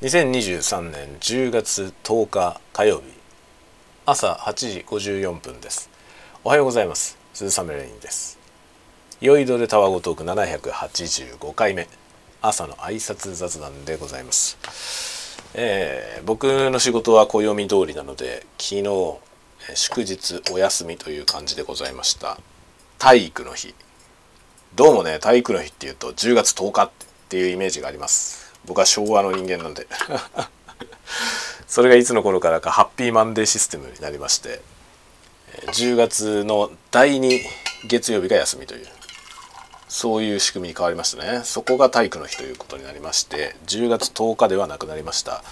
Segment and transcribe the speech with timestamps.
[0.00, 3.02] 2023年10月10日火曜日
[4.06, 5.90] 朝8時54分です。
[6.44, 7.18] おはようございます。
[7.34, 8.38] 鈴雨レインです。
[9.20, 11.88] 酔いどでタワゴトーク785回目。
[12.40, 14.56] 朝の挨拶雑談でございます。
[15.54, 18.84] えー、僕の仕事は暦通りなので昨日
[19.74, 22.38] 祝日お休みという感じでございました。
[23.00, 23.74] 体育の日。
[24.76, 26.90] どうもね体育の日っていうと10月10日っ
[27.28, 28.37] ていうイメージがあります。
[28.68, 29.86] 僕は昭和の人間なんで。
[31.66, 34.62] それがいつの頃からかハッピーマンデーシステムになりまして
[35.66, 37.42] 10月の第2
[37.86, 38.86] 月曜日が休みという
[39.88, 41.42] そういう仕組みに変わりましたね。
[41.44, 45.42] そこが体育の日ということになりまして10月10日ではなくなりました。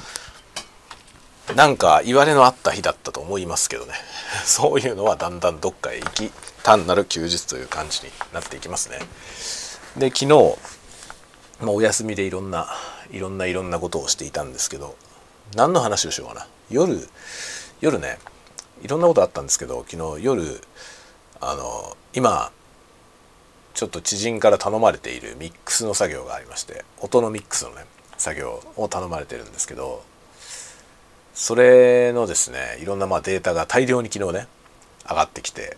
[1.54, 3.95] なんか言われのあった日だったと思いますけどね。
[4.45, 8.98] そういうのはだんだんどっかへ行き単なる休日という感じになっていきますね。
[9.96, 10.26] で昨日、
[11.60, 12.68] まあ、お休みでいろんな
[13.12, 14.96] いろんないろんなことをしていたんですけど
[15.55, 16.99] 何の話をしようかな夜
[17.80, 18.18] 夜ね
[18.82, 20.60] いろんなことあったんですけど昨日夜
[21.40, 22.51] あの今
[23.74, 27.85] ちょっと知人から頼まれているミックスの作業がありまして音のミックスのね
[28.16, 30.02] 作業を頼まれてるんですけど
[31.35, 34.46] それのですねいろんなまあデータが大量に昨日ね
[35.09, 35.76] 上がってきて、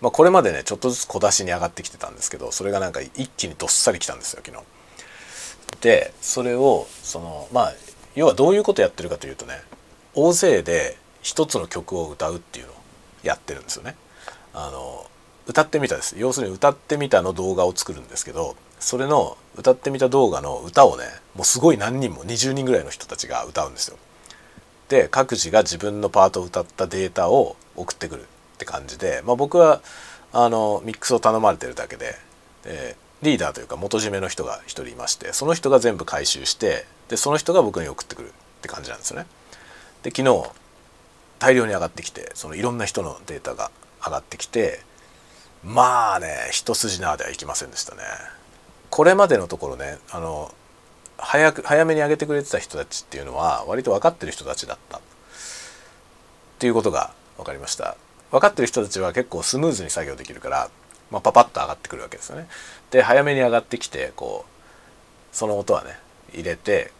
[0.00, 4.64] まあ、これまでねちょっとずつ小出しに上がってきてたんですけどそれがなんか一気にどっさり来たんですよ昨日。
[5.80, 7.74] でそれをそのまあ
[8.14, 9.60] 要はどういうことやってるかというとね
[10.14, 12.76] 大勢で一つの曲を歌うっていうのを
[13.22, 13.96] やってるんですよね。
[14.54, 15.06] あの
[15.46, 23.96] 歌ってみたです要するに歌ってみたの動画を作るんですけどそれの歌ってみた動画の歌をねもうすごい何人も20人ぐらいの人たちが歌うんですよ。
[24.88, 28.24] で各自が自分のパートを歌ったデータを送ってくるっ
[28.58, 29.82] て感じで、まあ、僕は
[30.32, 32.14] あのミックスを頼まれてるだけで
[32.62, 38.30] でリーダーというか元締めの人が一人いましてその人が全部回収してでその人が僕に送ってくるっ
[38.62, 39.26] て感じなんですよね。
[40.02, 40.50] で昨日
[41.38, 43.70] 大量に上がってきてそのいろんな人のデータが
[44.04, 44.80] 上がってきて
[45.64, 48.02] まあね一筋縄ではいきませんでしたね。
[48.90, 50.54] これまでのところねあの
[51.18, 55.00] 早く早めに上げてくれてた人たちっていうのは割と分かってる人たちだったっ
[56.58, 57.96] ていうことが分かりました。
[58.30, 60.70] 分かってる人たちは結構スムーズに作業できるから
[61.10, 62.48] まあ、パパッと上がってくるわけですよね。
[62.90, 65.98] で早めに上がってきてこうその音はね
[66.32, 66.92] 入れて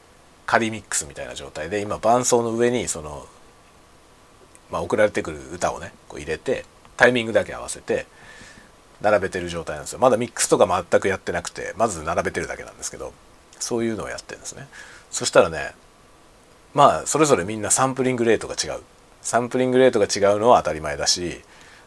[0.46, 3.26] 仮ミックスみたいな状態で今伴奏の上にその、
[4.70, 6.64] まあ、送られてくる歌をねこう入れて
[6.96, 8.06] タイミングだけ合わせて
[9.00, 9.98] 並べてる状態なんですよ。
[9.98, 13.12] まだミックスとか全くやってなくてまず並べてるだけなんですけど
[13.58, 14.68] そういうのをやってるんですね。
[15.10, 15.74] そしたらね
[16.74, 18.82] まあそれぞれみんなサンプリングレートが違う。
[19.22, 21.40] サンプリングレートが違うのは当たり前だし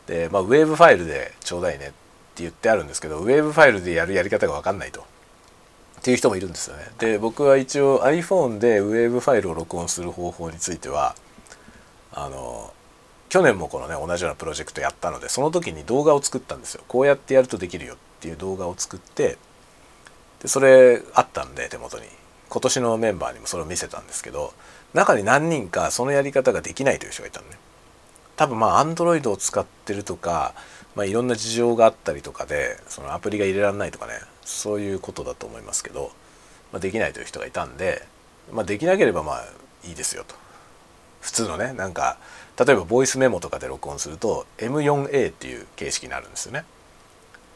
[0.08, 2.09] で、まあ、ウェーブファイルでちょうだいねって
[2.40, 5.02] って言ってあるんですけどウェーブファイルでやるやり方が分かんないと。
[5.02, 6.88] っていう人もいるんですよね。
[6.98, 11.14] で僕は一応 iPhone でウェーブファイルを録音する方法については
[12.14, 12.74] あの
[13.28, 16.84] 去年もこのね同じようなプロジェクトやったのでその時に動画を作ったんですよ。
[16.88, 19.38] こうやってやるとできるよっていう動画を作って
[20.42, 22.06] でそれあったんで手元に
[22.48, 24.54] 今年のメンバーにもそれを見せたんですけど
[24.94, 27.58] 中に何人かそのやり方ができないという人がいたのね。
[28.38, 30.54] 多分まあ Android を使ってるとか
[31.00, 36.12] まあ、いろんな事情があったりとかでそのアプリが入れられないとかねそういうことだと思いますけど、
[36.74, 38.06] まあ、できないという人がいたんで、
[38.52, 39.46] まあ、できなければまあ
[39.88, 40.36] いいですよと。
[41.22, 42.18] 普通のねなんか
[42.58, 46.66] 例えばボイスメモとかで録音すると M4A っていう形式になるんですよね。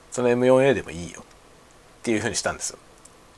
[0.09, 1.19] その M4A でもいいよ。
[1.19, 1.23] っ
[2.03, 2.79] ていうふうにしたんですよ。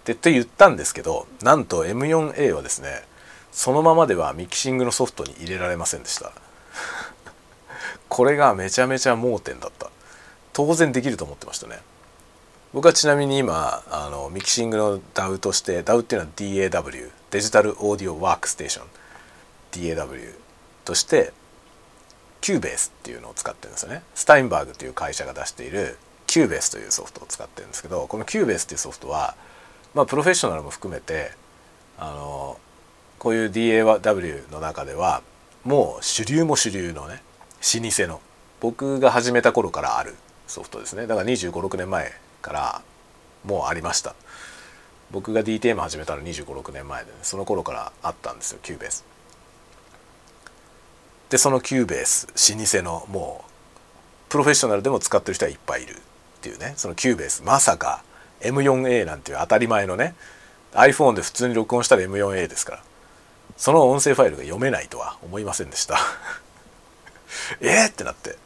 [0.04, 3.02] でと言ったんですけどなんと M4A はですね
[3.52, 6.32] そのままではミキシングのソフトに入れられませんでした。
[8.08, 9.90] これがめちゃめちゃ盲点だった。
[10.56, 11.80] 当然できると思ってましたね。
[12.74, 18.86] 僕はちなみに今あのミキシングの DAW として DAW っていうのは DAW デジタルオーディオワークステーション
[19.74, 20.34] DAW
[20.86, 21.34] として
[22.40, 24.02] キューベースっていうのを使ってるんですよね。
[24.14, 29.36] スタインバーグっていう会社が出しているキューベースというソフトを使ってるんですけどこのキューベースっていうソフトは
[29.94, 31.32] まあプロフェッショナルも含めて
[31.98, 32.58] あの
[33.19, 35.22] こういう DAW の中では
[35.66, 37.22] もう主流も主流のね
[37.74, 38.22] 老舗の
[38.62, 40.16] 僕が始めた頃からある
[40.47, 41.07] ソフトですね。
[41.07, 42.81] だから2 5 6年前から
[43.44, 44.15] もうありました。
[45.12, 49.06] 僕が DTM 始めたの2 5 6年前で、ね、その頃からあったんですよキューベース
[51.30, 53.51] でそのキューベース老舗のもう
[54.30, 55.97] プロフェッショナルでも使ってる人はいっぱいいるっ
[56.42, 56.74] ていうね。
[56.75, 58.03] そのキューベースまさか
[58.41, 60.15] M4A なんていう当たり前のね
[60.74, 62.83] iPhone で普通に録音したら M4A ですから。
[63.57, 65.98] その音声ファイルが読めないとは思いませんでした。
[67.62, 68.38] えーってなって。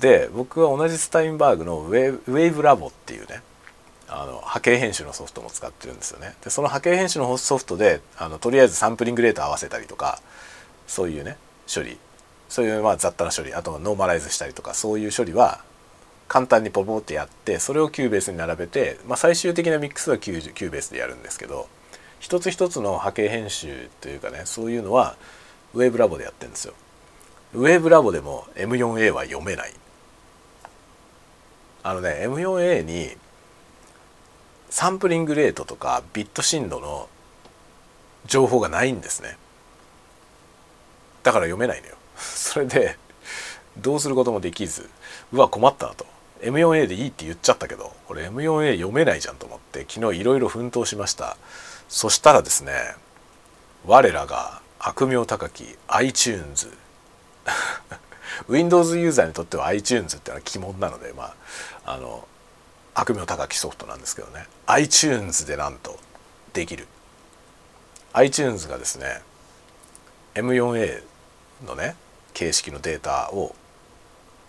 [0.00, 3.42] で僕は同じスタインバーグのウェウェーブラボっていうね
[4.08, 10.20] あの波形編集のソフトも使ってるんですよねでその波形編集のソフトであのとりあえずサンプリングレート合わせたりとか
[10.86, 11.36] そういうね
[11.72, 11.98] 処理
[12.48, 15.62] そういうまあ雑多な処理あとはノーマライズしたりとかそういう処理は
[16.28, 21.68] 簡単にポポってやってそれをキューベースに並べて、まあ、最終的なミックスはキューベースでやるんですけど
[22.18, 25.16] 一つ一つの波形編集というかねそういうのは
[25.74, 26.74] ウェーブラボでやってるんですよ。
[27.54, 29.72] ウェーブラボでも M4A は読めない。
[31.84, 33.10] あのね M4A に
[34.70, 37.08] サンプリングレートとかビット深度の
[38.26, 39.36] 情報がないんですね。
[41.22, 41.94] だから読めないのよ。
[42.16, 42.96] それで
[43.76, 44.88] どうすることもできず
[45.32, 46.06] うわ困ったなと
[46.40, 51.36] M4A でいいって言っちゃったけどこれ M4A 読めないじゃんと思って昨日いろいろ奮闘しました
[51.88, 52.72] そしたらですね
[53.86, 56.70] 我らが悪名高き iTunes
[58.48, 61.34] Windows ユーザーにとっては iTunes ってのは鬼門なのでま
[61.84, 62.26] ああの
[62.94, 64.46] 悪名高きソフトなんですけどね。
[64.66, 65.98] iTunes でなんと
[66.52, 66.86] できる。
[68.12, 69.20] iTunes がですね
[70.34, 71.02] M4A
[71.66, 71.96] のね
[72.32, 73.54] 形式のデータを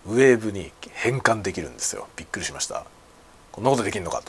[0.06, 2.06] ウェーブに変換できるんですよ。
[2.16, 2.84] びっくりしました。
[3.50, 4.22] こんなことできるのか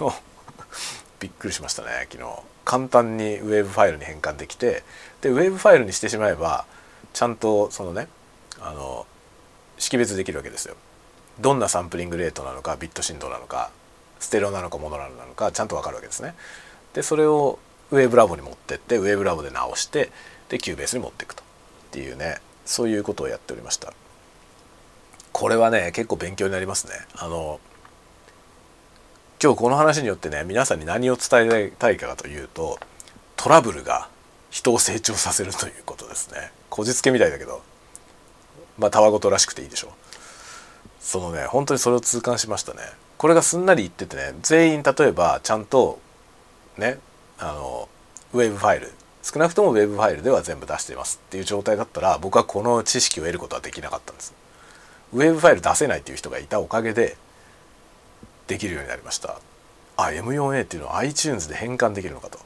[0.00, 0.12] と。
[1.18, 2.56] びっくりしましたね昨日。
[2.66, 4.82] 簡単にウェーブファイルに変換できて
[5.20, 6.66] でウェーブファイルにしてしまえば
[7.12, 8.08] ちゃんとそのね
[8.60, 9.06] あの
[9.78, 10.74] 識別できるわけですよ。
[11.40, 13.70] どんなサンプリングレートなのかビット振動なのか
[14.18, 16.34] ステレオなのかモノラルなのかちゃんと分かるわけですね。
[16.94, 17.58] でそれを
[17.90, 20.10] ウェーブラボに持ってってウェーブラボで直して
[20.48, 21.42] でキューベースに持っていくと。
[21.42, 21.44] っ
[21.90, 23.92] ていうねそういうことをやっておりました。
[25.32, 26.94] これはね結構勉強になりますね。
[27.14, 27.60] あの
[29.42, 32.78] 今日この話によってね皆さんに何を伝えたいかというと
[33.36, 34.08] トラブルが
[34.50, 36.50] 人を成長させるということですね。
[36.70, 37.62] こじつけみたいだけど。
[38.78, 39.90] まあたわごとらしくていいでしょう。
[41.00, 42.80] そのね本当にそれを痛感しましたね。
[43.18, 45.98] これがすんなり言っててね全員例えばちゃんと
[46.76, 46.98] ね
[47.38, 47.88] あの
[48.32, 48.92] ウェブファイル
[49.22, 54.34] 少なくともウェブファイルでは全部出していますっていう状態だったら僕はこの知識を得ることはできなかったんです。
[55.12, 57.16] ウェブファイル出せないっていう人がいたおかげで
[58.46, 59.40] できるようになりました。
[59.96, 62.38] あ M4A っていうのは iTunes で変換できるのかと。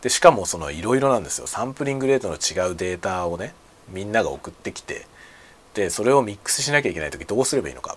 [0.00, 1.46] でしかもそのいろいろなんですよ。
[1.46, 3.54] サンプリングレートの違うデータをね
[3.88, 5.06] みんなが送ってきて
[5.74, 7.96] でそれをミックスしなきゃいけない時どうすればいいのか、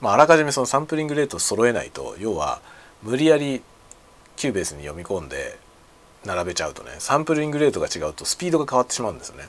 [0.00, 2.60] まあ、あらかじめそのサンプリングレートを揃えないと要は
[3.02, 3.62] 無理やり
[4.36, 5.58] キューベースに読み込んで
[6.24, 9.48] 並べちゃうとねサンプリングレートが違うとスピードが変わってしまうんですよね。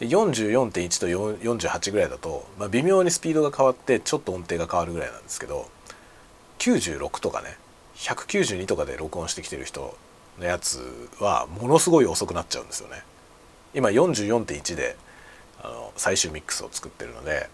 [0.00, 5.68] 44.1と48ぐらいだと、まあ、微妙にスピードが変わってちょっと音程が変わるぐらいなんですけど
[6.60, 7.56] 96とかね
[7.96, 9.96] 192とかで録音してきてる人
[10.38, 13.02] のやつはものすごい遅くなっちゃうんですよね。
[13.74, 14.96] 今44.1で
[15.62, 17.48] あの最終ミックスを作ってるので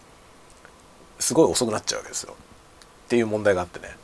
[1.19, 2.35] すごい遅くなっちゃうわけですよ。
[2.35, 3.97] っていう問題があってね。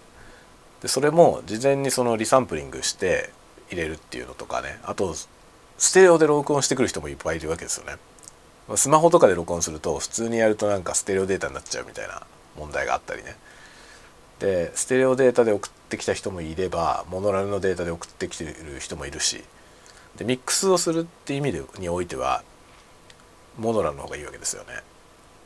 [0.82, 3.30] でそれも事前にそのリサンプリングして
[3.70, 5.14] 入れるっていうのとかねあと
[5.78, 7.96] ステレオで録音してくる人もいっぱいいるわけですよね。
[8.76, 12.22] スマホとかで録音すると普通にやるとなんかステレオデータになっちゃうみたいな
[12.56, 13.36] 問題があったりね。
[14.38, 19.44] でステレオデータで送ってきた人もいればモノラルのデータで送ってきてる人もいるし
[20.16, 22.42] でミックスをするって意味でにおいては
[23.58, 24.68] モノラルの方がいいわけですよね。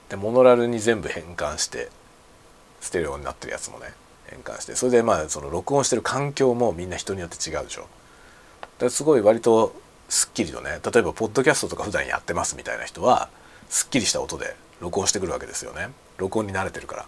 [0.09, 1.91] でモノラルに全部変換して
[2.81, 3.93] ステレオになってるやつもね
[4.27, 7.87] 変換してそれでまあその録音してる環境もみんな人によって違うでしょ
[8.79, 8.91] だ。
[8.91, 9.75] すごい割と
[10.09, 13.29] すっきりとね例えばポッドキャストとか普段やってますみたいな人は
[13.69, 17.07] すっきりした音で録音してくるわけですよね録音に慣れてるから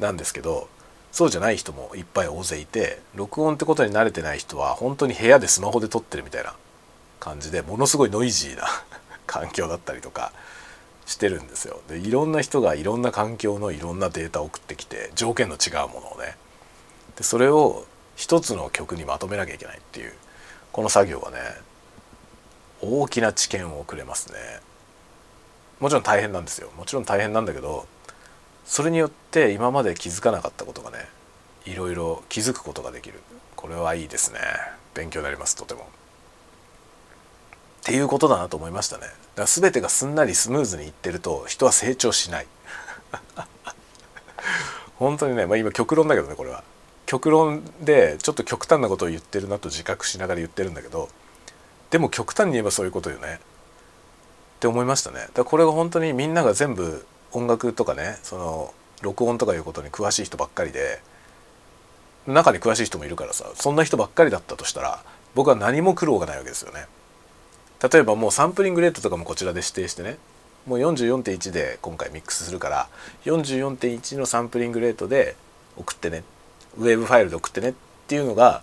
[0.00, 0.68] なんですけど
[1.12, 6.54] そうじゃない人もいっぱい大勢いて録音ってことに慣れてない人は本当に部屋でスマホで撮ってるみたいな
[7.20, 8.66] 感じでものすごいノイジーな
[9.26, 10.32] 環境だったりとか
[11.06, 11.80] してるんですよ。
[11.88, 16.36] でいろんな人がいろんな環境のいろんなデータを送ってきて条件の違うものをね。
[17.16, 20.12] でそれを一つの曲にまとめなきゃいけないっていう
[20.72, 21.38] この作業はね
[22.80, 24.38] 大きな知見をくれますね。
[25.80, 26.70] もちろん大変なんですよ。
[26.76, 27.86] もちろん大変なんだけど
[28.64, 31.08] それによって今まで気づかなかったことがね
[31.64, 33.20] いろいろ気づくことができる。
[33.54, 34.40] これはいいですね。
[34.94, 35.88] 勉強になりますとても。
[37.86, 39.02] っていうことだなと思いましたね。
[39.02, 42.46] だから全てがすんなりスムーズにいってると人は成長しない。
[44.98, 46.64] 本当にね、まあ、今極論だけどねこれは。
[47.06, 51.08] 極論でちょっと極端なことを言ってるなと自覚しながら言ってるんだけど
[51.90, 53.34] でも極端に言えばそういうことよね。
[53.36, 55.20] って思いましたね。
[55.20, 61.00] だからこれが本当にみんなが全部音楽とかねその録音とかいうことに詳しい人ばっかりで
[62.26, 65.04] 中に詳しい人もいるからさそんな人ばっかりだったとしたら
[65.36, 66.86] 僕は何も苦労がないわけですよね。
[67.92, 70.18] 例えばもうサンプリングレートとかもこちらで指定してね。
[70.66, 72.88] もう44.1で今回ミックスするから
[73.24, 75.36] 44.1のサンプリングレートで
[75.76, 76.24] 送ってね。
[76.78, 77.70] ウェブファイルで送ってね。
[77.70, 77.74] っ
[78.08, 78.62] ていうのが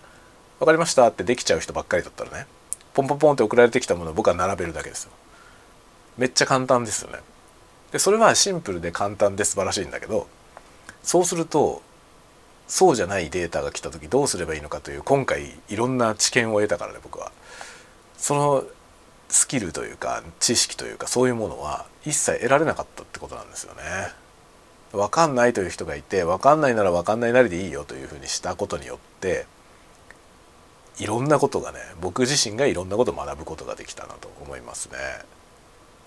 [0.59, 2.47] 分かりましたってできちゃう人ばっかりだったらね。
[2.93, 5.11] ポンポンポンって送られてきたものを僕は並べるだけですよ。
[6.17, 7.19] めっちゃ簡単ですよね。
[7.91, 10.27] でそれはシンプルで簡単で素晴らしいんだけど
[11.03, 11.83] そうすると
[12.67, 17.31] そうじゃないデータが来た時どうすればいいのかという今回いろんな知見を得たからね僕は。
[18.17, 18.63] その
[19.33, 23.81] スキルというか知識というかそういうものは一切得られなかったってことなんですよね。
[24.91, 29.47] 分かんないという人がいて分かんないなら分かんないなりでいいよというふうにしたことによって
[30.99, 34.97] いろんなことがね僕自身がいろんなことを学ぶことができたなと思いますね。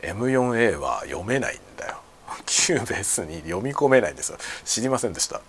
[0.03, 1.97] M4A は読めないんだよ。
[2.47, 4.39] Cubaseに読み込めないんですよ。
[4.65, 5.41] 知りませんでした。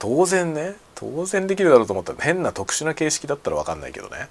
[0.00, 4.28] 当然ね当然できるだろうと思ったら変な特殊な形式だったら分かんないけどね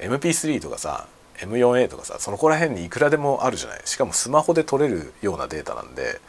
[0.00, 1.06] MP3 とかさ
[1.46, 3.82] M4A とかさそのこら辺にいくらでもあるじゃない。
[3.84, 6.20] しかもスマホで撮れるようなデータなんで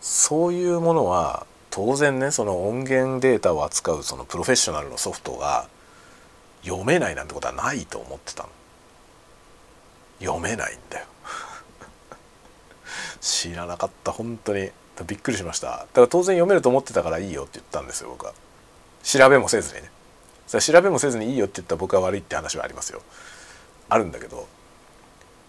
[0.00, 5.68] そういうものは当然ねその音源データを扱うそのプロフェッショナルのソフトが
[6.62, 8.48] 読めないなんてことはないと思ってたの。
[10.20, 11.06] 読めないんだよ。
[13.20, 14.12] 知らなかった。
[14.12, 14.70] 本当に。
[15.06, 15.66] びっくりしました。
[15.68, 18.32] だから当然読めると思ってたからいいよって言ったんですよ僕は。
[19.04, 19.90] 調べもせずにね。
[20.48, 23.02] 調べもせずにいいよって言ったら僕は悪いって話はありますよ。
[23.88, 24.48] あるんだけど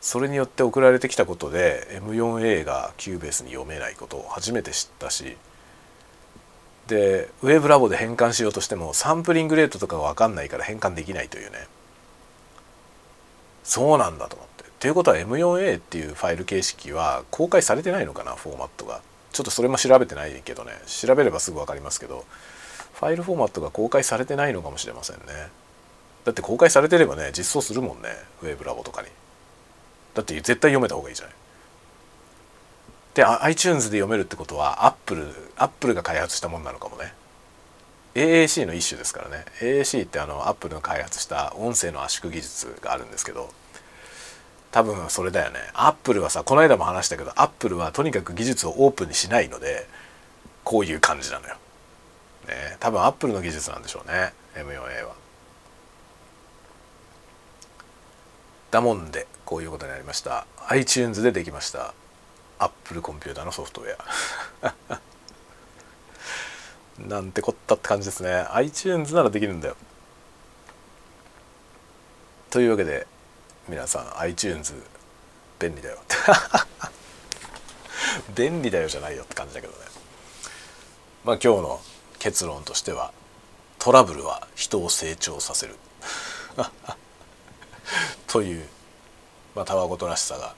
[0.01, 5.35] それによって送られてきたことで M4A が Cubaseに読めないことを初めて知ったし
[6.87, 11.67] で WaveLabで変換しようとしてもサンプリングレートとかが分かんないから変換できないというね
[13.63, 14.63] そうなんだと思って。
[14.79, 19.01] ということは M4A っていうファイル形式は公開されてないのかなフォーマットが。
[19.31, 22.25] ちょっとそれも調べてないけどね調べればすぐ分かりますけど
[22.93, 25.23] ファイルフォーマットが公開されてないのかもしれませんね
[26.29, 28.09] だって公開されてればね実装するもんね
[28.43, 29.07] ウェブラボとかに。
[30.13, 31.35] だって絶対読めた方がいいじゃない。
[33.15, 37.13] で iTunes で読めるってことは Apple, Apple が開発したもんなのかもね。
[38.13, 39.45] AAC の一種ですからね。
[39.59, 43.49] AAC ってあの Apple の開発した音声の圧縮技術があるんですけど
[44.69, 45.57] 多分それだよね。
[45.73, 49.87] アップルはさこの間も話したけどアップルはとにかく技術をオープンにしないので
[50.63, 51.55] こういう感じなのよ、
[52.47, 54.33] ね、多分アップルの技術なんでしょうね。
[54.53, 55.28] M4A は。
[58.71, 60.45] だもんでこういうことになりました。
[60.69, 61.93] iTunes でできました。
[62.59, 63.95] アップルコンピューターのソフトウェ
[64.61, 64.99] ア。
[67.07, 68.45] なんてこったって感じですね。
[68.51, 69.75] iTunes ならできるんだよ。
[72.51, 73.07] というわけで
[73.67, 74.73] 皆さん iTunes
[75.59, 75.99] 便利だよ。
[78.35, 79.79] 便利だよじゃないよって感じだけどね。
[81.23, 81.81] まあ今日の
[82.19, 83.13] 結論としては
[83.79, 85.75] トラブルは人を成長させる。
[88.29, 88.65] という、
[89.55, 90.55] まあ、たわごとらしさが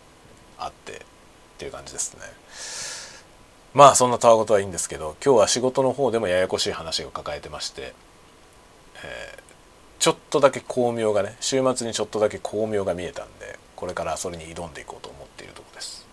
[0.58, 0.98] あってっ
[1.58, 2.22] ていう感じですね。
[3.74, 7.94] まあそんなたわごとはいいんですけど今日は仕事の方でもややこしい話を抱えてまして、
[9.04, 9.42] えー
[10.02, 16.08] ちょっとだけ巧妙がね週末にちょっとだけ巧妙が見えたんでこれからそれに挑んでいこうと思っているとこです。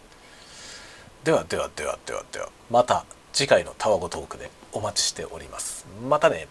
[1.25, 5.87] ではではではではではまた次回のタワゴトークでお待ちしております。
[6.07, 6.49] またね。